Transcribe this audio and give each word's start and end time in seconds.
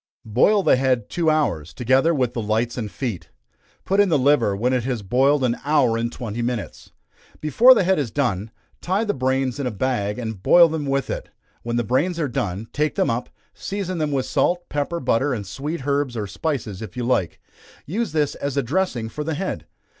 _Boil 0.33 0.63
the 0.63 0.77
head 0.77 1.09
two 1.09 1.29
hours, 1.29 1.75
together 1.75 2.11
with 2.11 2.33
the 2.33 2.41
lights 2.41 2.75
and 2.75 2.89
feet. 2.89 3.29
Put 3.85 3.99
in 3.99 4.09
the 4.09 4.17
liver 4.17 4.55
when 4.55 4.73
it 4.73 4.83
has 4.83 5.03
boiled 5.03 5.43
an 5.43 5.59
hour 5.63 5.95
and 5.95 6.11
twenty 6.11 6.41
minutes. 6.41 6.89
Before 7.39 7.75
the 7.75 7.83
head 7.83 7.99
is 7.99 8.09
done, 8.09 8.49
tie 8.81 9.03
the 9.03 9.13
brains 9.13 9.59
in 9.59 9.67
a 9.67 9.69
bag, 9.69 10.17
and 10.17 10.41
boil 10.41 10.69
them 10.69 10.87
with 10.87 11.11
it; 11.11 11.29
when 11.61 11.75
the 11.75 11.83
brains 11.83 12.19
are 12.19 12.27
done, 12.27 12.67
take 12.73 12.95
them 12.95 13.11
up, 13.11 13.29
season 13.53 13.99
them 13.99 14.11
with 14.11 14.25
salt, 14.25 14.67
pepper, 14.69 14.99
butter, 14.99 15.35
and 15.35 15.45
sweet 15.45 15.85
herbs, 15.85 16.17
or 16.17 16.25
spices 16.25 16.81
if 16.81 16.97
you 16.97 17.03
like 17.03 17.39
use 17.85 18.11
this 18.11 18.33
as 18.33 18.57
a 18.57 18.63
dressing 18.63 19.07
for 19.07 19.23
the 19.23 19.35
head. 19.35 19.67